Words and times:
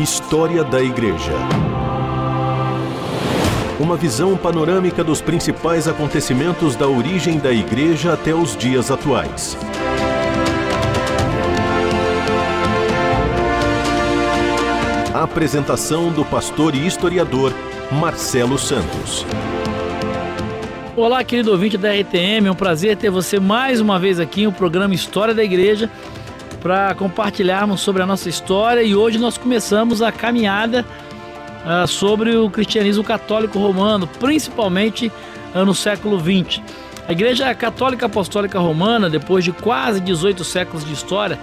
História 0.00 0.64
da 0.64 0.82
Igreja. 0.82 1.34
Uma 3.78 3.98
visão 3.98 4.34
panorâmica 4.34 5.04
dos 5.04 5.20
principais 5.20 5.86
acontecimentos 5.86 6.74
da 6.74 6.88
origem 6.88 7.38
da 7.38 7.52
Igreja 7.52 8.14
até 8.14 8.34
os 8.34 8.56
dias 8.56 8.90
atuais. 8.90 9.58
A 15.12 15.22
apresentação 15.22 16.10
do 16.10 16.24
pastor 16.24 16.74
e 16.74 16.86
historiador 16.86 17.52
Marcelo 17.92 18.56
Santos. 18.56 19.26
Olá, 20.96 21.22
querido 21.22 21.50
ouvinte 21.50 21.76
da 21.76 21.92
RTM, 21.92 22.46
é 22.46 22.50
um 22.50 22.54
prazer 22.54 22.96
ter 22.96 23.10
você 23.10 23.38
mais 23.38 23.82
uma 23.82 23.98
vez 23.98 24.18
aqui 24.18 24.44
no 24.44 24.52
programa 24.52 24.94
História 24.94 25.34
da 25.34 25.44
Igreja 25.44 25.90
para 26.62 26.94
compartilharmos 26.94 27.80
sobre 27.80 28.02
a 28.02 28.06
nossa 28.06 28.28
história 28.28 28.82
e 28.82 28.94
hoje 28.94 29.18
nós 29.18 29.36
começamos 29.38 30.02
a 30.02 30.12
caminhada 30.12 30.84
uh, 31.64 31.86
sobre 31.86 32.36
o 32.36 32.50
cristianismo 32.50 33.02
católico 33.02 33.58
romano, 33.58 34.06
principalmente 34.06 35.10
uh, 35.54 35.64
no 35.64 35.74
século 35.74 36.18
XX. 36.18 36.60
A 37.08 37.12
Igreja 37.12 37.52
Católica 37.54 38.06
Apostólica 38.06 38.58
Romana, 38.58 39.10
depois 39.10 39.42
de 39.42 39.52
quase 39.52 40.00
18 40.00 40.44
séculos 40.44 40.84
de 40.84 40.92
história, 40.92 41.38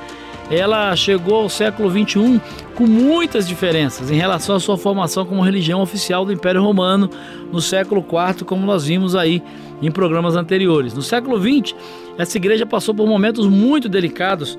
ela 0.49 0.95
chegou 0.95 1.41
ao 1.41 1.49
século 1.49 1.89
XXI 1.91 2.39
com 2.73 2.87
muitas 2.87 3.47
diferenças 3.47 4.09
em 4.09 4.15
relação 4.15 4.55
à 4.55 4.59
sua 4.59 4.77
formação 4.77 5.25
como 5.25 5.41
religião 5.41 5.81
oficial 5.81 6.23
do 6.23 6.31
Império 6.31 6.63
Romano 6.63 7.09
no 7.51 7.59
século 7.59 7.99
IV, 8.01 8.45
como 8.45 8.65
nós 8.65 8.85
vimos 8.85 9.15
aí 9.15 9.43
em 9.81 9.91
programas 9.91 10.35
anteriores. 10.35 10.93
No 10.93 11.01
século 11.01 11.37
XX, 11.37 11.75
essa 12.17 12.37
igreja 12.37 12.65
passou 12.65 12.95
por 12.95 13.07
momentos 13.07 13.45
muito 13.45 13.89
delicados 13.89 14.57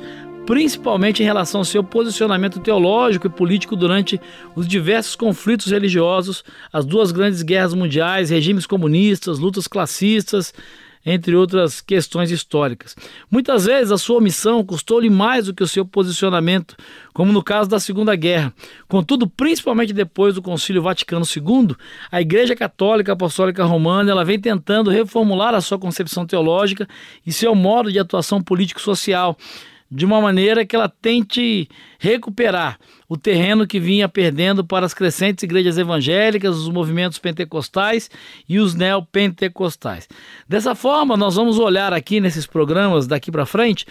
principalmente 0.49 1.23
em 1.23 1.27
relação 1.27 1.61
ao 1.61 1.65
seu 1.67 1.85
posicionamento 1.85 2.59
teológico 2.59 3.27
e 3.27 3.31
político 3.31 3.77
durante 3.77 4.19
os 4.57 4.67
diversos 4.67 5.15
conflitos 5.15 5.71
religiosos, 5.71 6.43
as 6.73 6.87
duas 6.87 7.13
grandes 7.13 7.43
guerras 7.43 7.75
mundiais, 7.75 8.31
regimes 8.31 8.65
comunistas, 8.65 9.39
lutas 9.39 9.69
classistas, 9.69 10.55
entre 11.05 11.37
outras 11.37 11.83
questões 11.83 12.31
históricas. 12.31 12.97
Muitas 13.31 13.67
vezes 13.67 13.93
a 13.93 13.99
sua 13.99 14.17
omissão 14.17 14.65
custou-lhe 14.65 15.11
mais 15.11 15.45
do 15.45 15.55
que 15.55 15.63
o 15.63 15.69
seu 15.69 15.85
posicionamento, 15.85 16.77
como 17.13 17.31
no 17.31 17.43
caso 17.43 17.69
da 17.69 17.79
Segunda 17.79 18.17
Guerra. 18.17 18.51
Contudo, 18.89 19.29
principalmente 19.29 19.93
depois 19.93 20.35
do 20.35 20.41
Concílio 20.41 20.81
Vaticano 20.81 21.27
II, 21.27 21.77
a 22.11 22.23
Igreja 22.23 22.57
Católica 22.57 23.13
Apostólica 23.13 23.67
Romana 23.67 24.11
ela 24.11 24.25
vem 24.25 24.41
tentando 24.41 24.89
reformular 24.89 25.55
a 25.55 25.61
sua 25.61 25.79
concepção 25.79 26.25
teológica 26.25 26.89
e 27.27 27.35
seu 27.35 27.55
modo 27.55 27.93
de 27.93 27.99
atuação 27.99 28.41
político-social 28.43 29.37
de 29.91 30.05
uma 30.05 30.21
maneira 30.21 30.67
que 30.67 30.77
ela 30.77 30.89
tente 30.89 31.69
recuperar 31.99 32.79
o 33.09 33.17
terreno 33.17 33.67
que 33.67 33.81
vinha 33.81 34.09
perdendo 34.09 34.65
para 34.65 34.87
as 34.87 34.95
crescentes 34.95 35.43
igrejas 35.43 35.79
evangélicas, 35.79 36.57
os 36.57 36.69
movimentos 36.69 37.19
pentecostais 37.19 38.11
e 38.49 38.59
os 38.59 38.75
neopentecostais. 38.75 40.07
Dessa 40.47 40.75
forma, 40.75 41.17
nós 41.17 41.35
vamos 41.35 41.59
olhar 41.59 41.93
aqui 41.93 42.21
nesses 42.21 42.47
programas 42.47 43.07
daqui 43.07 43.33
para 43.33 43.47
frente 43.47 43.87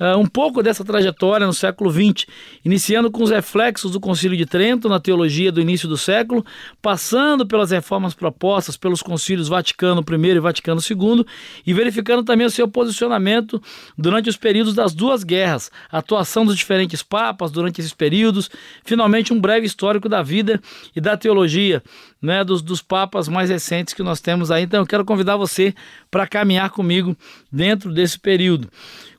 uh, 0.00 0.18
um 0.18 0.26
pouco 0.26 0.62
dessa 0.62 0.84
trajetória 0.84 1.46
no 1.46 1.52
século 1.52 1.90
XX, 1.90 2.26
iniciando 2.64 3.10
com 3.10 3.22
os 3.22 3.30
reflexos 3.30 3.92
do 3.92 4.00
Concílio 4.00 4.36
de 4.36 4.46
Trento 4.46 4.88
na 4.88 4.98
teologia 4.98 5.52
do 5.52 5.60
início 5.60 5.88
do 5.88 5.96
século, 5.96 6.44
passando 6.80 7.46
pelas 7.46 7.70
reformas 7.70 8.14
propostas 8.14 8.76
pelos 8.76 9.02
concílios 9.02 9.48
Vaticano 9.48 10.02
I 10.08 10.26
e 10.28 10.40
Vaticano 10.40 10.80
II 10.80 11.24
e 11.64 11.72
verificando 11.72 12.24
também 12.24 12.46
o 12.46 12.50
seu 12.50 12.66
posicionamento 12.66 13.62
durante 13.96 14.28
os 14.28 14.36
períodos 14.36 14.74
das 14.74 14.94
duas 14.94 15.22
guerras, 15.22 15.70
a 15.90 15.98
atuação 15.98 16.44
dos 16.44 16.56
diferentes 16.56 17.02
papas 17.02 17.51
durante 17.52 17.80
esses 17.80 17.92
períodos, 17.92 18.50
finalmente 18.84 19.32
um 19.32 19.40
breve 19.40 19.66
histórico 19.66 20.08
da 20.08 20.22
vida 20.22 20.60
e 20.96 21.00
da 21.00 21.16
teologia 21.16 21.82
né, 22.20 22.42
dos, 22.44 22.62
dos 22.62 22.80
papas 22.80 23.28
mais 23.28 23.50
recentes 23.50 23.94
que 23.94 24.02
nós 24.02 24.20
temos 24.20 24.50
aí. 24.50 24.64
Então 24.64 24.80
eu 24.80 24.86
quero 24.86 25.04
convidar 25.04 25.36
você 25.36 25.74
para 26.10 26.26
caminhar 26.26 26.70
comigo 26.70 27.16
dentro 27.50 27.92
desse 27.92 28.18
período. 28.18 28.68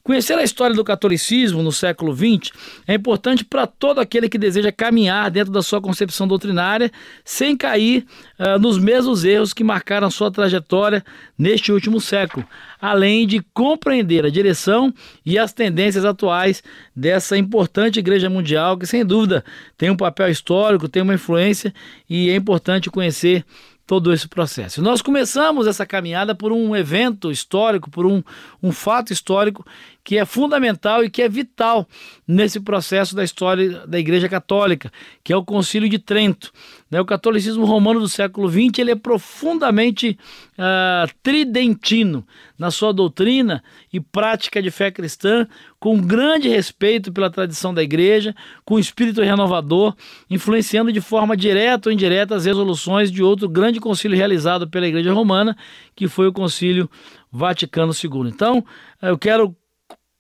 Conhecer 0.05 0.37
a 0.37 0.43
história 0.43 0.75
do 0.75 0.83
catolicismo 0.83 1.63
no 1.63 1.71
século 1.71 2.13
XX 2.13 2.51
é 2.85 2.93
importante 2.93 3.45
para 3.45 3.65
todo 3.65 4.01
aquele 4.01 4.27
que 4.27 4.37
deseja 4.37 4.69
caminhar 4.69 5.31
dentro 5.31 5.53
da 5.53 5.61
sua 5.61 5.79
concepção 5.79 6.27
doutrinária 6.27 6.91
sem 7.23 7.55
cair 7.55 8.05
uh, 8.37 8.59
nos 8.59 8.77
mesmos 8.77 9.23
erros 9.23 9.53
que 9.53 9.63
marcaram 9.63 10.11
sua 10.11 10.29
trajetória 10.29 11.05
neste 11.37 11.71
último 11.71 12.01
século, 12.01 12.45
além 12.81 13.25
de 13.25 13.41
compreender 13.53 14.25
a 14.25 14.29
direção 14.29 14.93
e 15.25 15.39
as 15.39 15.53
tendências 15.53 16.03
atuais 16.03 16.61
dessa 16.93 17.37
importante 17.37 17.99
igreja 17.99 18.29
mundial 18.29 18.77
que, 18.77 18.85
sem 18.85 19.05
dúvida, 19.05 19.41
tem 19.77 19.89
um 19.89 19.95
papel 19.95 20.27
histórico, 20.27 20.89
tem 20.89 21.01
uma 21.01 21.13
influência 21.13 21.73
e 22.09 22.29
é 22.29 22.35
importante 22.35 22.91
conhecer 22.91 23.45
todo 23.85 24.13
esse 24.13 24.27
processo. 24.27 24.81
Nós 24.81 25.01
começamos 25.01 25.67
essa 25.67 25.85
caminhada 25.85 26.33
por 26.33 26.51
um 26.51 26.75
evento 26.75 27.29
histórico, 27.29 27.89
por 27.89 28.05
um, 28.05 28.23
um 28.61 28.71
fato 28.71 29.11
histórico 29.11 29.65
que 30.03 30.17
é 30.17 30.25
fundamental 30.25 31.03
e 31.03 31.09
que 31.09 31.21
é 31.21 31.29
vital 31.29 31.87
nesse 32.27 32.59
processo 32.59 33.15
da 33.15 33.23
história 33.23 33.87
da 33.87 33.97
Igreja 33.97 34.27
Católica, 34.27 34.91
que 35.23 35.31
é 35.31 35.37
o 35.37 35.45
Concílio 35.45 35.87
de 35.87 35.97
Trento. 35.97 36.51
Né? 36.91 36.99
O 36.99 37.05
catolicismo 37.05 37.63
romano 37.65 38.01
do 38.01 38.09
século 38.09 38.49
XX 38.49 38.79
ele 38.79 38.91
é 38.91 38.95
profundamente 38.95 40.17
uh, 40.57 41.09
tridentino 41.23 42.25
na 42.59 42.69
sua 42.69 42.91
doutrina 42.91 43.63
e 43.91 43.99
prática 43.99 44.61
de 44.61 44.69
fé 44.69 44.91
cristã, 44.91 45.47
com 45.79 45.99
grande 45.99 46.49
respeito 46.49 47.11
pela 47.11 47.29
tradição 47.29 47.73
da 47.73 47.81
Igreja, 47.81 48.35
com 48.65 48.77
espírito 48.77 49.21
renovador, 49.21 49.95
influenciando 50.29 50.91
de 50.91 51.01
forma 51.01 51.35
direta 51.35 51.89
ou 51.89 51.93
indireta 51.93 52.35
as 52.35 52.45
resoluções 52.45 53.11
de 53.11 53.23
outro 53.23 53.47
grande 53.47 53.79
concílio 53.79 54.17
realizado 54.17 54.69
pela 54.69 54.87
Igreja 54.87 55.13
Romana, 55.13 55.57
que 55.95 56.07
foi 56.07 56.27
o 56.27 56.33
Concílio 56.33 56.89
Vaticano 57.31 57.91
II. 57.91 58.29
Então, 58.29 58.63
eu 59.01 59.17
quero 59.17 59.55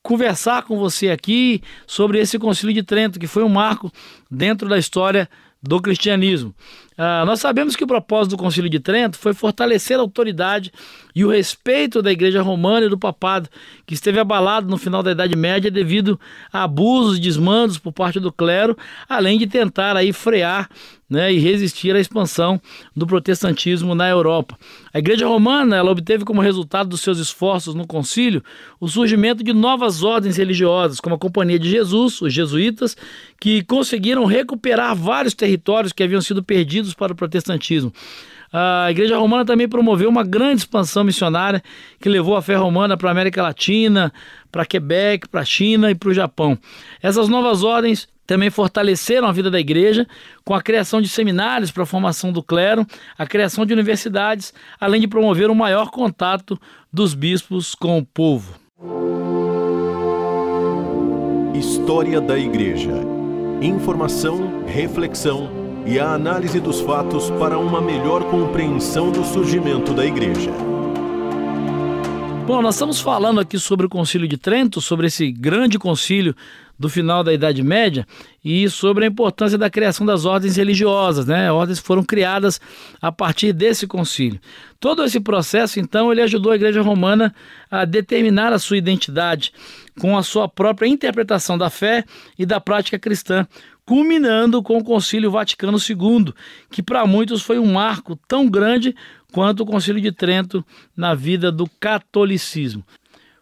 conversar 0.03 0.63
com 0.63 0.77
você 0.77 1.09
aqui 1.09 1.61
sobre 1.87 2.19
esse 2.19 2.37
Concílio 2.37 2.73
de 2.73 2.83
Trento, 2.83 3.17
que 3.17 3.25
foi 3.25 3.41
um 3.41 3.49
marco 3.49 3.91
dentro 4.29 4.67
da 4.67 4.77
história 4.77 5.29
do 5.61 5.81
cristianismo. 5.81 6.53
Ah, 6.97 7.23
nós 7.25 7.39
sabemos 7.39 7.75
que 7.75 7.85
o 7.85 7.87
propósito 7.87 8.31
do 8.31 8.37
Concílio 8.37 8.69
de 8.69 8.81
Trento 8.81 9.17
foi 9.17 9.33
fortalecer 9.33 9.97
a 9.97 10.01
autoridade 10.01 10.71
e 11.15 11.23
o 11.23 11.29
respeito 11.29 12.01
da 12.01 12.11
Igreja 12.11 12.41
Romana 12.41 12.85
e 12.85 12.89
do 12.89 12.97
Papado, 12.97 13.49
que 13.85 13.93
esteve 13.93 14.19
abalado 14.19 14.67
no 14.67 14.77
final 14.77 15.01
da 15.01 15.11
Idade 15.11 15.37
Média 15.37 15.69
devido 15.69 16.19
a 16.51 16.63
abusos 16.63 17.17
e 17.17 17.21
desmandos 17.21 17.77
por 17.77 17.91
parte 17.91 18.19
do 18.19 18.31
clero, 18.31 18.77
além 19.07 19.37
de 19.37 19.47
tentar 19.47 19.95
aí 19.95 20.11
frear 20.11 20.69
né, 21.09 21.31
e 21.31 21.37
resistir 21.37 21.95
à 21.95 21.99
expansão 21.99 22.59
do 22.95 23.05
protestantismo 23.05 23.93
na 23.93 24.09
Europa. 24.09 24.57
A 24.91 24.97
Igreja 24.97 25.27
Romana 25.27 25.75
ela 25.75 25.91
obteve 25.91 26.25
como 26.25 26.41
resultado 26.41 26.89
dos 26.89 27.01
seus 27.01 27.19
esforços 27.19 27.75
no 27.75 27.85
concílio 27.85 28.43
o 28.79 28.87
surgimento 28.87 29.43
de 29.43 29.53
novas 29.53 30.01
ordens 30.01 30.37
religiosas, 30.37 30.99
como 30.99 31.15
a 31.15 31.19
Companhia 31.19 31.59
de 31.59 31.69
Jesus, 31.69 32.19
os 32.19 32.33
jesuítas, 32.33 32.97
que 33.39 33.63
conseguiram 33.63 34.25
recuperar 34.25 34.95
vários 34.95 35.35
territórios 35.35 35.93
que 35.93 36.01
haviam 36.01 36.21
sido 36.21 36.41
perdidos 36.41 36.63
perdidos 36.63 36.93
para 36.93 37.13
o 37.13 37.15
protestantismo. 37.15 37.93
A 38.55 38.91
Igreja 38.91 39.17
Romana 39.17 39.43
também 39.43 39.67
promoveu 39.67 40.07
uma 40.07 40.23
grande 40.23 40.61
expansão 40.61 41.03
missionária 41.03 41.63
que 41.99 42.07
levou 42.07 42.35
a 42.35 42.41
fé 42.41 42.53
romana 42.53 42.95
para 42.95 43.09
a 43.09 43.11
América 43.11 43.41
Latina, 43.41 44.13
para 44.51 44.63
Quebec, 44.63 45.27
para 45.27 45.41
a 45.41 45.45
China 45.45 45.89
e 45.89 45.95
para 45.95 46.09
o 46.09 46.13
Japão. 46.13 46.55
Essas 47.01 47.27
novas 47.27 47.63
ordens 47.63 48.07
também 48.27 48.51
fortaleceram 48.51 49.27
a 49.27 49.31
vida 49.31 49.49
da 49.49 49.59
igreja 49.59 50.07
com 50.45 50.53
a 50.53 50.61
criação 50.61 51.01
de 51.01 51.09
seminários 51.09 51.71
para 51.71 51.81
a 51.81 51.87
formação 51.87 52.31
do 52.31 52.43
clero, 52.43 52.85
a 53.17 53.25
criação 53.25 53.65
de 53.65 53.73
universidades, 53.73 54.53
além 54.79 55.01
de 55.01 55.07
promover 55.07 55.49
um 55.49 55.55
maior 55.55 55.89
contato 55.89 56.57
dos 56.91 57.15
bispos 57.15 57.73
com 57.73 57.97
o 57.97 58.05
povo. 58.05 58.53
História 61.55 62.21
da 62.21 62.37
Igreja. 62.37 62.93
Informação, 63.61 64.63
reflexão 64.65 65.62
e 65.85 65.99
a 65.99 66.13
análise 66.13 66.59
dos 66.59 66.79
fatos 66.81 67.29
para 67.31 67.57
uma 67.57 67.81
melhor 67.81 68.23
compreensão 68.25 69.11
do 69.11 69.23
surgimento 69.23 69.93
da 69.93 70.05
Igreja. 70.05 70.51
Bom, 72.45 72.61
nós 72.61 72.75
estamos 72.75 72.99
falando 72.99 73.39
aqui 73.39 73.57
sobre 73.57 73.85
o 73.85 73.89
Concílio 73.89 74.27
de 74.27 74.37
Trento, 74.37 74.81
sobre 74.81 75.07
esse 75.07 75.31
grande 75.31 75.79
concílio 75.79 76.35
do 76.77 76.89
final 76.89 77.23
da 77.23 77.31
Idade 77.31 77.63
Média 77.63 78.05
e 78.43 78.69
sobre 78.69 79.05
a 79.05 79.07
importância 79.07 79.57
da 79.57 79.69
criação 79.69 80.05
das 80.05 80.25
ordens 80.25 80.57
religiosas, 80.57 81.25
né? 81.25 81.49
Ordens 81.51 81.79
foram 81.79 82.03
criadas 82.03 82.59
a 83.01 83.11
partir 83.11 83.53
desse 83.53 83.87
concílio. 83.87 84.41
Todo 84.79 85.03
esse 85.05 85.19
processo, 85.19 85.79
então, 85.79 86.11
ele 86.11 86.21
ajudou 86.21 86.51
a 86.51 86.55
Igreja 86.55 86.81
Romana 86.81 87.33
a 87.71 87.85
determinar 87.85 88.51
a 88.51 88.59
sua 88.59 88.77
identidade 88.77 89.53
com 89.99 90.17
a 90.17 90.23
sua 90.23 90.49
própria 90.49 90.87
interpretação 90.87 91.57
da 91.57 91.69
fé 91.69 92.03
e 92.37 92.45
da 92.45 92.59
prática 92.59 92.99
cristã, 92.99 93.47
culminando 93.85 94.61
com 94.63 94.77
o 94.77 94.83
Concílio 94.83 95.31
Vaticano 95.31 95.77
II, 95.77 96.33
que 96.71 96.81
para 96.81 97.05
muitos 97.05 97.41
foi 97.41 97.59
um 97.59 97.73
marco 97.73 98.15
tão 98.27 98.49
grande 98.49 98.95
quanto 99.31 99.61
o 99.61 99.65
Concílio 99.65 100.01
de 100.01 100.11
Trento 100.11 100.65
na 100.95 101.13
vida 101.13 101.51
do 101.51 101.67
catolicismo. 101.79 102.83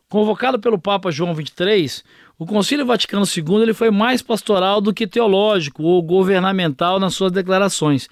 Convocado 0.09 0.59
pelo 0.59 0.79
Papa 0.79 1.11
João 1.11 1.33
XXIII, 1.33 2.03
O 2.41 2.45
Concílio 2.47 2.87
Vaticano 2.87 3.23
II 3.23 3.61
ele 3.61 3.71
foi 3.71 3.91
mais 3.91 4.19
pastoral 4.23 4.81
do 4.81 4.91
que 4.91 5.05
teológico 5.05 5.83
ou 5.83 6.01
governamental 6.01 6.99
nas 6.99 7.13
suas 7.13 7.31
declarações. 7.31 8.09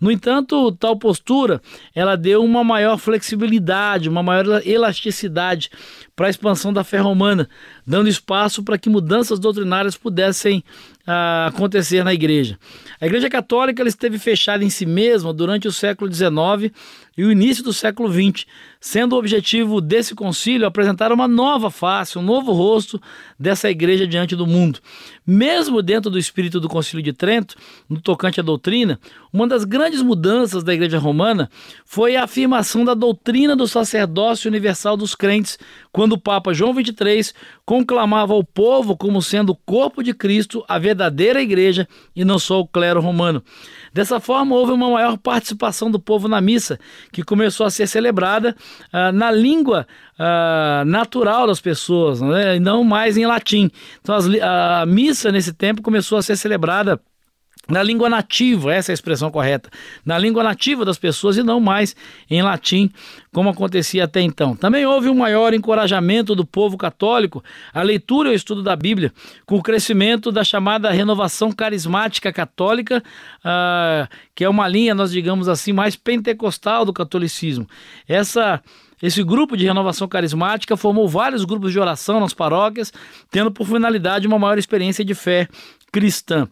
No 0.00 0.10
entanto, 0.10 0.72
tal 0.72 0.98
postura 0.98 1.62
ela 1.94 2.16
deu 2.16 2.42
uma 2.42 2.64
maior 2.64 2.98
flexibilidade, 2.98 4.08
uma 4.08 4.20
maior 4.20 4.66
elasticidade 4.66 5.70
para 6.18 6.26
a 6.26 6.30
expansão 6.30 6.72
da 6.72 6.82
fé 6.82 6.98
romana, 6.98 7.48
dando 7.86 8.08
espaço 8.08 8.64
para 8.64 8.76
que 8.76 8.90
mudanças 8.90 9.38
doutrinárias 9.38 9.96
pudessem 9.96 10.64
ah, 11.06 11.46
acontecer 11.46 12.02
na 12.02 12.12
igreja. 12.12 12.58
A 13.00 13.06
Igreja 13.06 13.30
Católica 13.30 13.84
esteve 13.84 14.18
fechada 14.18 14.64
em 14.64 14.68
si 14.68 14.84
mesma 14.84 15.32
durante 15.32 15.68
o 15.68 15.72
século 15.72 16.12
XIX 16.12 16.74
e 17.16 17.24
o 17.24 17.32
início 17.32 17.64
do 17.64 17.72
século 17.72 18.12
XX, 18.12 18.46
sendo 18.80 19.14
o 19.14 19.18
objetivo 19.18 19.80
desse 19.80 20.14
concílio 20.14 20.66
apresentar 20.66 21.10
uma 21.12 21.26
nova 21.26 21.70
face, 21.70 22.18
um 22.18 22.22
novo 22.22 22.52
rosto 22.52 23.00
dessa 23.38 23.70
igreja 23.70 24.06
diante 24.06 24.36
do 24.36 24.46
mundo. 24.46 24.80
Mesmo 25.26 25.82
dentro 25.82 26.10
do 26.10 26.18
espírito 26.18 26.60
do 26.60 26.68
Concílio 26.68 27.02
de 27.02 27.12
Trento, 27.12 27.56
no 27.88 28.00
tocante 28.00 28.38
à 28.38 28.42
doutrina, 28.42 29.00
uma 29.32 29.48
das 29.48 29.64
grandes 29.64 30.00
mudanças 30.00 30.62
da 30.62 30.72
Igreja 30.72 30.98
Romana 30.98 31.50
foi 31.84 32.16
a 32.16 32.24
afirmação 32.24 32.84
da 32.84 32.94
doutrina 32.94 33.56
do 33.56 33.66
sacerdócio 33.66 34.48
universal 34.48 34.96
dos 34.96 35.14
crentes, 35.14 35.58
quando 35.98 36.12
o 36.12 36.20
Papa 36.20 36.54
João 36.54 36.72
XXIII 36.72 37.32
conclamava 37.66 38.32
o 38.32 38.44
povo 38.44 38.96
como 38.96 39.20
sendo 39.20 39.50
o 39.50 39.56
corpo 39.56 40.00
de 40.00 40.14
Cristo, 40.14 40.64
a 40.68 40.78
verdadeira 40.78 41.42
igreja 41.42 41.88
e 42.14 42.24
não 42.24 42.38
só 42.38 42.60
o 42.60 42.68
clero 42.68 43.00
romano. 43.00 43.42
Dessa 43.92 44.20
forma, 44.20 44.54
houve 44.54 44.70
uma 44.70 44.90
maior 44.90 45.18
participação 45.18 45.90
do 45.90 45.98
povo 45.98 46.28
na 46.28 46.40
missa, 46.40 46.78
que 47.10 47.24
começou 47.24 47.66
a 47.66 47.70
ser 47.70 47.88
celebrada 47.88 48.54
ah, 48.92 49.10
na 49.10 49.32
língua 49.32 49.88
ah, 50.16 50.84
natural 50.86 51.48
das 51.48 51.60
pessoas, 51.60 52.20
né? 52.20 52.60
não 52.60 52.84
mais 52.84 53.16
em 53.16 53.26
latim. 53.26 53.68
Então, 54.00 54.14
as, 54.14 54.26
a 54.40 54.86
missa 54.86 55.32
nesse 55.32 55.52
tempo 55.52 55.82
começou 55.82 56.16
a 56.16 56.22
ser 56.22 56.36
celebrada 56.36 57.00
na 57.68 57.82
língua 57.82 58.08
nativa, 58.08 58.72
essa 58.72 58.90
é 58.90 58.92
a 58.92 58.94
expressão 58.94 59.30
correta, 59.30 59.68
na 60.04 60.18
língua 60.18 60.42
nativa 60.42 60.84
das 60.84 60.98
pessoas 60.98 61.36
e 61.36 61.42
não 61.42 61.60
mais 61.60 61.94
em 62.30 62.42
latim, 62.42 62.90
como 63.32 63.50
acontecia 63.50 64.04
até 64.04 64.22
então. 64.22 64.56
Também 64.56 64.86
houve 64.86 65.10
um 65.10 65.14
maior 65.14 65.52
encorajamento 65.52 66.34
do 66.34 66.46
povo 66.46 66.78
católico 66.78 67.44
à 67.74 67.82
leitura 67.82 68.28
e 68.28 68.32
ao 68.32 68.36
estudo 68.36 68.62
da 68.62 68.74
Bíblia, 68.74 69.12
com 69.44 69.56
o 69.56 69.62
crescimento 69.62 70.32
da 70.32 70.42
chamada 70.42 70.90
renovação 70.90 71.52
carismática 71.52 72.32
católica, 72.32 73.02
uh, 73.40 74.08
que 74.34 74.44
é 74.44 74.48
uma 74.48 74.66
linha, 74.66 74.94
nós 74.94 75.12
digamos 75.12 75.46
assim, 75.46 75.72
mais 75.72 75.94
pentecostal 75.94 76.86
do 76.86 76.92
catolicismo. 76.92 77.68
Essa 78.08 78.62
esse 79.00 79.22
grupo 79.22 79.56
de 79.56 79.64
renovação 79.64 80.08
carismática 80.08 80.76
formou 80.76 81.08
vários 81.08 81.44
grupos 81.44 81.70
de 81.70 81.78
oração 81.78 82.18
nas 82.18 82.34
paróquias, 82.34 82.92
tendo 83.30 83.48
por 83.48 83.64
finalidade 83.64 84.26
uma 84.26 84.40
maior 84.40 84.58
experiência 84.58 85.04
de 85.04 85.14
fé 85.14 85.48
cristã. 85.92 86.48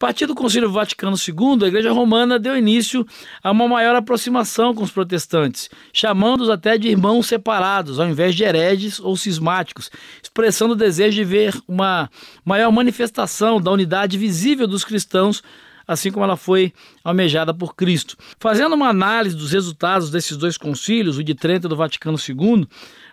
A 0.00 0.06
partir 0.06 0.26
do 0.26 0.34
Concílio 0.36 0.70
Vaticano 0.70 1.16
II, 1.16 1.64
a 1.64 1.66
Igreja 1.66 1.90
Romana 1.90 2.38
deu 2.38 2.56
início 2.56 3.04
a 3.42 3.50
uma 3.50 3.66
maior 3.66 3.96
aproximação 3.96 4.72
com 4.72 4.84
os 4.84 4.92
protestantes, 4.92 5.68
chamando-os 5.92 6.48
até 6.48 6.78
de 6.78 6.86
irmãos 6.86 7.26
separados, 7.26 7.98
ao 7.98 8.08
invés 8.08 8.36
de 8.36 8.44
hereges 8.44 9.00
ou 9.00 9.16
cismáticos, 9.16 9.90
expressando 10.22 10.74
o 10.74 10.76
desejo 10.76 11.16
de 11.16 11.24
ver 11.24 11.60
uma 11.66 12.08
maior 12.44 12.70
manifestação 12.70 13.60
da 13.60 13.72
unidade 13.72 14.16
visível 14.16 14.68
dos 14.68 14.84
cristãos 14.84 15.42
assim 15.86 16.12
como 16.12 16.22
ela 16.22 16.36
foi 16.36 16.72
almejada 17.02 17.52
por 17.54 17.74
Cristo. 17.74 18.14
Fazendo 18.38 18.74
uma 18.74 18.90
análise 18.90 19.34
dos 19.34 19.52
resultados 19.52 20.10
desses 20.10 20.36
dois 20.36 20.58
concílios, 20.58 21.16
o 21.16 21.24
de 21.24 21.34
Trento 21.34 21.66
e 21.66 21.70
do 21.70 21.74
Vaticano 21.74 22.18
II, 22.18 22.68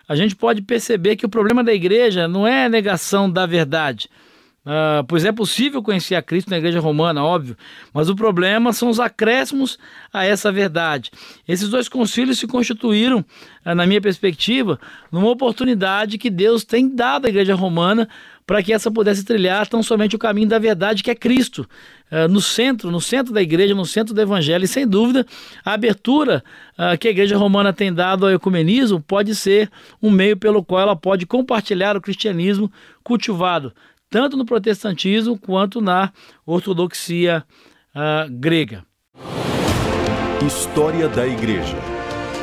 a 0.06 0.14
gente 0.14 0.36
pode 0.36 0.60
perceber 0.60 1.16
que 1.16 1.24
o 1.24 1.28
problema 1.28 1.64
da 1.64 1.72
igreja 1.72 2.28
não 2.28 2.46
é 2.46 2.66
a 2.66 2.68
negação 2.68 3.30
da 3.30 3.46
verdade, 3.46 4.10
Uh, 4.66 5.04
pois 5.06 5.24
é 5.24 5.30
possível 5.30 5.80
conhecer 5.80 6.16
a 6.16 6.22
Cristo 6.22 6.50
na 6.50 6.58
igreja 6.58 6.80
romana, 6.80 7.22
óbvio, 7.22 7.56
mas 7.94 8.08
o 8.08 8.16
problema 8.16 8.72
são 8.72 8.88
os 8.88 8.98
acréscimos 8.98 9.78
a 10.12 10.24
essa 10.24 10.50
verdade. 10.50 11.12
Esses 11.46 11.68
dois 11.68 11.88
concílios 11.88 12.40
se 12.40 12.48
constituíram, 12.48 13.24
uh, 13.64 13.74
na 13.76 13.86
minha 13.86 14.00
perspectiva, 14.00 14.80
numa 15.12 15.28
oportunidade 15.30 16.18
que 16.18 16.28
Deus 16.28 16.64
tem 16.64 16.92
dado 16.92 17.26
à 17.26 17.28
igreja 17.28 17.54
romana 17.54 18.08
para 18.44 18.60
que 18.60 18.72
essa 18.72 18.90
pudesse 18.90 19.24
trilhar 19.24 19.68
tão 19.68 19.84
somente 19.84 20.16
o 20.16 20.18
caminho 20.18 20.48
da 20.48 20.58
verdade 20.58 21.00
que 21.00 21.12
é 21.12 21.14
Cristo, 21.14 21.64
uh, 22.10 22.26
no 22.28 22.40
centro, 22.40 22.90
no 22.90 23.00
centro 23.00 23.32
da 23.32 23.40
igreja, 23.40 23.72
no 23.72 23.86
centro 23.86 24.12
do 24.12 24.20
evangelho. 24.20 24.64
E 24.64 24.68
sem 24.68 24.84
dúvida, 24.84 25.24
a 25.64 25.74
abertura 25.74 26.42
que 27.00 27.08
a 27.08 27.10
igreja 27.10 27.38
romana 27.38 27.72
tem 27.72 27.90
dado 27.90 28.26
ao 28.26 28.32
ecumenismo 28.32 29.00
pode 29.00 29.34
ser 29.34 29.70
um 30.02 30.10
meio 30.10 30.36
pelo 30.36 30.62
qual 30.62 30.82
ela 30.82 30.96
pode 30.96 31.24
compartilhar 31.24 31.96
o 31.96 32.00
cristianismo 32.02 32.70
cultivado 33.02 33.72
tanto 34.10 34.36
no 34.36 34.44
protestantismo 34.44 35.38
quanto 35.38 35.80
na 35.80 36.12
ortodoxia 36.44 37.44
uh, 37.94 38.30
grega. 38.30 38.84
História 40.46 41.08
da 41.08 41.26
Igreja. 41.26 41.76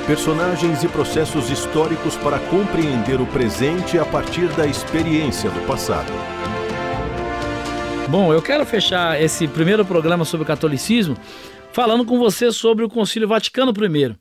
Personagens 0.05 0.83
e 0.83 0.87
processos 0.89 1.49
históricos 1.49 2.17
para 2.17 2.37
compreender 2.37 3.21
o 3.21 3.25
presente 3.25 3.97
a 3.97 4.05
partir 4.05 4.47
da 4.49 4.67
experiência 4.67 5.49
do 5.49 5.65
passado. 5.65 6.11
Bom, 8.09 8.33
eu 8.33 8.41
quero 8.41 8.65
fechar 8.65 9.21
esse 9.21 9.47
primeiro 9.47 9.85
programa 9.85 10.25
sobre 10.25 10.43
o 10.43 10.47
catolicismo 10.47 11.15
falando 11.71 12.05
com 12.05 12.19
você 12.19 12.51
sobre 12.51 12.83
o 12.83 12.89
Concílio 12.89 13.27
Vaticano 13.27 13.71
I. 13.71 14.15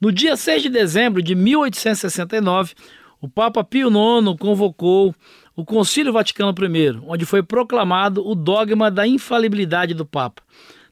No 0.00 0.12
dia 0.12 0.36
6 0.36 0.62
de 0.62 0.68
dezembro 0.68 1.22
de 1.22 1.34
1869, 1.34 2.74
o 3.20 3.28
Papa 3.28 3.64
Pio 3.64 3.88
IX 3.88 4.38
convocou 4.38 5.14
o 5.56 5.64
Concílio 5.64 6.12
Vaticano 6.12 6.52
I, 6.52 7.00
onde 7.06 7.24
foi 7.24 7.42
proclamado 7.42 8.26
o 8.26 8.34
dogma 8.34 8.90
da 8.90 9.06
infalibilidade 9.06 9.94
do 9.94 10.04
Papa. 10.04 10.42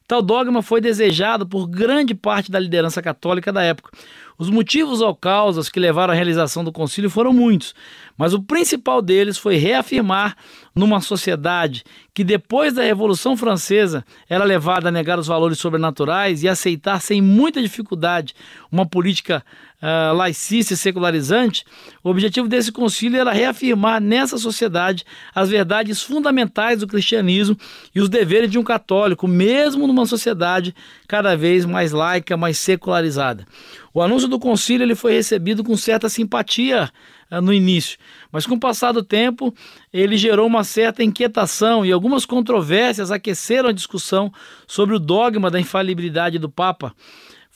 Tal 0.07 0.21
dogma 0.21 0.61
foi 0.61 0.81
desejado 0.81 1.47
por 1.47 1.67
grande 1.67 2.13
parte 2.13 2.51
da 2.51 2.59
liderança 2.59 3.01
católica 3.01 3.51
da 3.51 3.63
época. 3.63 3.91
Os 4.37 4.49
motivos 4.49 5.01
ou 5.01 5.15
causas 5.15 5.69
que 5.69 5.79
levaram 5.79 6.13
à 6.13 6.15
realização 6.15 6.63
do 6.63 6.71
concílio 6.71 7.09
foram 7.09 7.31
muitos, 7.31 7.73
mas 8.17 8.33
o 8.33 8.41
principal 8.41 9.01
deles 9.01 9.37
foi 9.37 9.55
reafirmar 9.55 10.35
numa 10.75 11.01
sociedade 11.01 11.83
que 12.13 12.23
depois 12.23 12.73
da 12.73 12.83
Revolução 12.83 13.35
Francesa 13.37 14.05
era 14.29 14.43
levada 14.43 14.89
a 14.89 14.91
negar 14.91 15.17
os 15.17 15.27
valores 15.27 15.59
sobrenaturais 15.59 16.43
e 16.43 16.47
aceitar 16.47 17.01
sem 17.01 17.21
muita 17.21 17.61
dificuldade 17.61 18.35
uma 18.71 18.85
política 18.85 19.43
uh, 19.83 20.15
laicista 20.15 20.73
e 20.73 20.77
secularizante, 20.77 21.65
o 22.03 22.09
objetivo 22.09 22.47
desse 22.47 22.71
concílio 22.71 23.19
era 23.19 23.31
reafirmar 23.31 23.99
nessa 23.99 24.37
sociedade 24.37 25.03
as 25.35 25.49
verdades 25.49 26.01
fundamentais 26.01 26.79
do 26.79 26.87
cristianismo 26.87 27.57
e 27.93 27.99
os 27.99 28.09
deveres 28.09 28.49
de 28.49 28.57
um 28.57 28.63
católico, 28.63 29.27
mesmo 29.27 29.85
numa 29.85 30.05
sociedade 30.05 30.73
cada 31.13 31.37
vez 31.37 31.63
mais 31.63 31.91
laica, 31.91 32.35
mais 32.35 32.57
secularizada. 32.57 33.45
O 33.93 34.01
anúncio 34.01 34.27
do 34.27 34.39
concílio 34.39 34.83
ele 34.83 34.95
foi 34.95 35.13
recebido 35.13 35.63
com 35.63 35.77
certa 35.77 36.09
simpatia 36.09 36.89
uh, 37.31 37.39
no 37.39 37.53
início, 37.53 37.99
mas 38.31 38.47
com 38.47 38.55
o 38.55 38.59
passar 38.59 38.93
do 38.93 39.03
tempo 39.03 39.53
ele 39.93 40.17
gerou 40.17 40.47
uma 40.47 40.63
certa 40.63 41.03
inquietação 41.03 41.85
e 41.85 41.91
algumas 41.91 42.25
controvérsias 42.25 43.11
aqueceram 43.11 43.69
a 43.69 43.71
discussão 43.71 44.33
sobre 44.65 44.95
o 44.95 44.99
dogma 44.99 45.51
da 45.51 45.59
infalibilidade 45.59 46.39
do 46.39 46.49
Papa. 46.49 46.95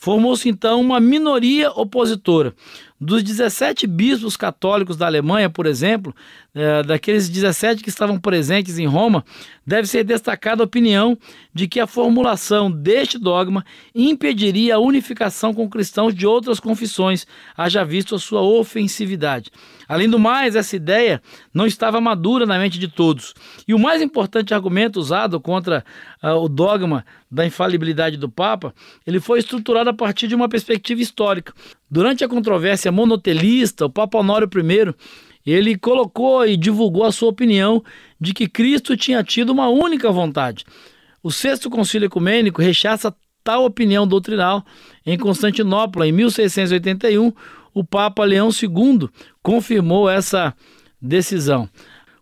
Formou-se 0.00 0.48
então 0.48 0.80
uma 0.80 1.00
minoria 1.00 1.72
opositora. 1.72 2.54
Dos 3.00 3.20
17 3.24 3.84
bispos 3.88 4.36
católicos 4.36 4.96
da 4.96 5.06
Alemanha, 5.06 5.50
por 5.50 5.66
exemplo, 5.66 6.14
é, 6.54 6.84
daqueles 6.84 7.28
17 7.28 7.82
que 7.82 7.88
estavam 7.88 8.20
presentes 8.20 8.78
em 8.78 8.86
Roma, 8.86 9.24
deve 9.68 9.86
ser 9.86 10.02
destacada 10.02 10.62
a 10.62 10.64
opinião 10.64 11.18
de 11.52 11.68
que 11.68 11.78
a 11.78 11.86
formulação 11.86 12.70
deste 12.70 13.18
dogma 13.18 13.62
impediria 13.94 14.76
a 14.76 14.78
unificação 14.78 15.52
com 15.52 15.68
cristãos 15.68 16.14
de 16.14 16.26
outras 16.26 16.58
confissões, 16.58 17.26
haja 17.54 17.84
visto 17.84 18.14
a 18.14 18.18
sua 18.18 18.40
ofensividade. 18.40 19.50
Além 19.86 20.08
do 20.08 20.18
mais, 20.18 20.56
essa 20.56 20.74
ideia 20.74 21.20
não 21.52 21.66
estava 21.66 22.00
madura 22.00 22.46
na 22.46 22.58
mente 22.58 22.78
de 22.78 22.88
todos. 22.88 23.34
E 23.66 23.74
o 23.74 23.78
mais 23.78 24.00
importante 24.00 24.54
argumento 24.54 24.98
usado 24.98 25.38
contra 25.38 25.84
uh, 26.22 26.28
o 26.28 26.48
dogma 26.48 27.04
da 27.30 27.44
infalibilidade 27.44 28.16
do 28.16 28.28
Papa, 28.28 28.74
ele 29.06 29.20
foi 29.20 29.38
estruturado 29.38 29.90
a 29.90 29.94
partir 29.94 30.28
de 30.28 30.34
uma 30.34 30.48
perspectiva 30.48 31.02
histórica. 31.02 31.52
Durante 31.90 32.24
a 32.24 32.28
controvérsia 32.28 32.90
monotelista, 32.90 33.84
o 33.84 33.90
Papa 33.90 34.16
Honório 34.16 34.48
I 34.50 34.94
ele 35.46 35.78
colocou 35.78 36.46
e 36.46 36.56
divulgou 36.56 37.04
a 37.04 37.12
sua 37.12 37.30
opinião 37.30 37.82
de 38.20 38.32
que 38.32 38.48
Cristo 38.48 38.96
tinha 38.96 39.22
tido 39.22 39.50
uma 39.50 39.68
única 39.68 40.10
vontade. 40.10 40.64
O 41.22 41.30
Sexto 41.30 41.70
Concílio 41.70 42.06
Ecumênico 42.06 42.62
rechaça 42.62 43.14
tal 43.42 43.64
opinião 43.64 44.06
doutrinal. 44.06 44.64
Em 45.06 45.16
Constantinopla, 45.16 46.06
em 46.06 46.12
1681, 46.12 47.32
o 47.72 47.84
Papa 47.84 48.24
Leão 48.24 48.50
II 48.50 49.08
confirmou 49.42 50.08
essa 50.08 50.54
decisão. 51.00 51.68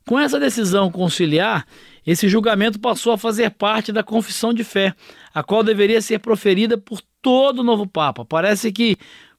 Com 0.07 0.21
essa 0.21 0.39
decisão 0.39 0.91
conciliar, 0.91 1.67
esse 2.07 2.29
julgamento 2.29 2.79
passou 2.79 3.13
a 3.13 3.19
fazer 3.19 3.51
parte 3.51 3.91
da 3.91 4.05
confissão 4.05 4.55
de 4.55 4.63
fé, 4.63 4.95
a 5.35 5.43
qual 5.43 5.65
deveria 5.65 6.01
ser 6.01 6.21
proferida 6.21 6.79
por 6.79 7.01
todo 7.21 7.59
o 7.59 7.65
novo 7.65 7.89
Papa. 7.89 8.25
Parece 8.25 8.71
que 8.71 8.97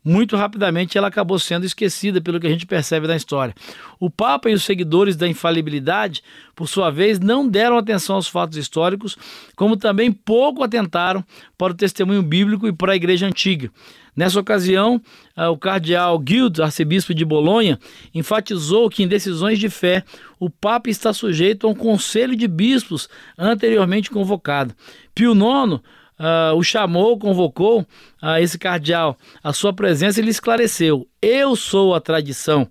muito 0.07 0.37
rapidamente 0.37 0.97
ela 0.97 1.09
acabou 1.09 1.37
sendo 1.37 1.65
esquecida, 1.65 2.21
pelo 2.21 2.39
que 2.39 2.47
a 2.47 2.49
gente 2.49 2.65
percebe 2.65 3.07
na 3.07 3.15
história. 3.15 3.53
O 3.99 4.09
Papa 4.09 4.49
e 4.49 4.53
os 4.53 4.63
seguidores 4.63 5.17
da 5.17 5.27
infalibilidade, 5.27 6.23
por 6.55 6.69
sua 6.69 6.89
vez, 6.89 7.19
não 7.19 7.47
deram 7.47 7.77
atenção 7.77 8.15
aos 8.15 8.27
fatos 8.27 8.57
históricos, 8.57 9.17
como 9.55 9.75
também 9.75 10.11
pouco 10.11 10.63
atentaram 10.63 11.23
para 11.57 11.73
o 11.73 11.75
testemunho 11.75 12.23
bíblico 12.23 12.67
e 12.67 12.71
para 12.71 12.93
a 12.93 12.95
Igreja 12.95 13.27
Antiga. 13.27 13.69
Nessa 14.15 14.39
ocasião, 14.39 14.99
ah, 15.35 15.49
o 15.49 15.57
cardeal 15.57 16.17
Guild, 16.17 16.61
arcebispo 16.61 17.13
de 17.13 17.25
Bolonha, 17.25 17.77
enfatizou 18.15 18.89
que 18.89 19.03
em 19.03 19.07
decisões 19.07 19.59
de 19.59 19.69
fé 19.69 20.03
o 20.39 20.49
Papa 20.49 20.89
está 20.89 21.13
sujeito 21.13 21.67
a 21.67 21.69
um 21.69 21.75
conselho 21.75 22.35
de 22.35 22.47
bispos 22.47 23.09
anteriormente 23.37 24.09
convocado. 24.09 24.73
Pio 25.13 25.33
IX 25.33 25.81
Uh, 26.19 26.55
o 26.55 26.63
chamou, 26.63 27.17
convocou 27.17 27.81
uh, 27.81 28.37
esse 28.39 28.57
cardeal 28.57 29.15
a 29.43 29.53
sua 29.53 29.71
presença 29.71 30.19
e 30.19 30.23
lhe 30.23 30.31
esclareceu: 30.31 31.07
Eu 31.21 31.55
sou 31.55 31.93
a 31.93 32.01
tradição. 32.01 32.67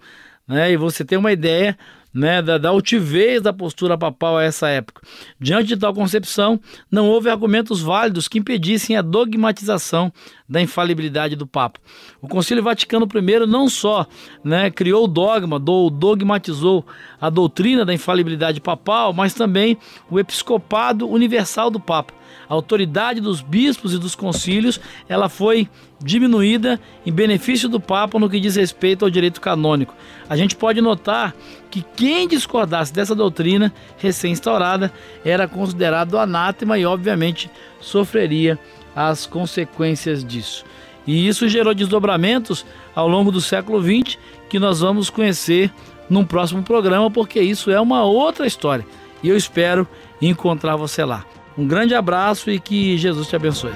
Né? 0.47 0.73
E 0.73 0.77
você 0.77 1.05
tem 1.05 1.19
uma 1.19 1.33
ideia 1.33 1.77
né, 2.17 2.41
da, 2.41 2.57
da 2.57 2.71
altivez 2.71 3.43
da 3.43 3.53
postura 3.53 3.99
papal 3.99 4.39
a 4.39 4.43
essa 4.43 4.69
época. 4.69 5.03
Diante 5.39 5.69
de 5.69 5.77
tal 5.77 5.93
concepção, 5.93 6.59
não 6.91 7.11
houve 7.11 7.29
argumentos 7.29 7.83
válidos 7.83 8.27
que 8.27 8.39
impedissem 8.39 8.97
a 8.97 9.03
dogmatização 9.03 10.11
da 10.49 10.63
infalibilidade 10.63 11.37
do 11.37 11.47
Papa. 11.47 11.79
O 12.23 12.27
Concílio 12.27 12.63
Vaticano 12.63 13.07
I 13.07 13.47
não 13.47 13.69
só 13.69 14.07
né, 14.43 14.71
criou 14.71 15.05
o 15.05 15.09
dogma, 15.09 15.59
do, 15.59 15.91
dogmatizou 15.91 16.87
a 17.21 17.29
doutrina 17.29 17.85
da 17.85 17.93
infalibilidade 17.93 18.63
papal, 18.63 19.13
mas 19.13 19.35
também 19.35 19.77
o 20.11 20.19
episcopado 20.19 21.07
universal 21.07 21.71
do 21.71 21.79
Papa. 21.79 22.15
A 22.49 22.55
autoridade 22.55 23.21
dos 23.21 23.41
bispos 23.41 23.93
e 23.93 23.99
dos 23.99 24.15
concílios 24.15 24.81
ela 25.09 25.29
foi 25.29 25.69
diminuída 26.03 26.81
em 27.05 27.13
benefício 27.13 27.69
do 27.69 27.81
Papa 27.81 28.19
no 28.19 28.29
que 28.29 28.41
diz 28.41 28.57
respeito 28.57 29.05
ao 29.05 29.11
direito 29.11 29.41
canônico. 29.41 29.95
A 30.29 30.37
gente 30.37 30.55
pode 30.55 30.81
notar 30.81 31.35
que 31.71 31.85
quem 31.97 32.29
discordasse 32.29 32.93
dessa 32.93 33.15
doutrina 33.15 33.73
recém-instaurada 33.99 34.93
era 35.25 35.49
considerado 35.49 36.19
anátema 36.19 36.79
e, 36.79 36.87
obviamente, 36.87 37.51
sofreria 37.81 38.59
as 38.95 39.27
consequências 39.27 40.25
disso. 40.25 40.65
E 41.07 41.29
isso 41.29 41.49
gerou 41.49 41.75
desdobramentos 41.75 42.67
ao 42.95 43.07
longo 43.07 43.31
do 43.31 43.41
século 43.41 43.81
XX 43.83 44.19
que 44.49 44.59
nós 44.59 44.81
vamos 44.81 45.09
conhecer 45.09 45.73
num 46.09 46.25
próximo 46.25 46.63
programa, 46.63 47.11
porque 47.11 47.41
isso 47.41 47.71
é 47.71 47.81
uma 47.81 48.05
outra 48.05 48.47
história. 48.47 48.87
E 49.23 49.29
eu 49.29 49.37
espero 49.37 49.87
encontrar 50.21 50.77
você 50.77 51.05
lá. 51.05 51.25
Um 51.59 51.67
grande 51.67 51.95
abraço 51.95 52.51
e 52.51 52.61
que 52.61 52.99
Jesus 52.99 53.29
te 53.29 53.37
abençoe. 53.37 53.73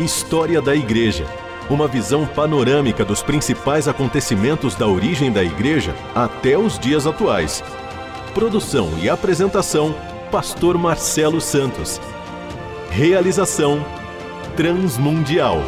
História 0.00 0.60
da 0.60 0.74
Igreja. 0.74 1.24
Uma 1.70 1.88
visão 1.88 2.26
panorâmica 2.26 3.04
dos 3.04 3.22
principais 3.22 3.88
acontecimentos 3.88 4.74
da 4.74 4.86
origem 4.86 5.32
da 5.32 5.42
Igreja 5.42 5.94
até 6.14 6.58
os 6.58 6.78
dias 6.78 7.06
atuais. 7.06 7.62
Produção 8.34 8.90
e 9.00 9.08
apresentação: 9.08 9.94
Pastor 10.30 10.76
Marcelo 10.76 11.40
Santos. 11.40 12.00
Realização: 12.90 13.84
Transmundial. 14.56 15.62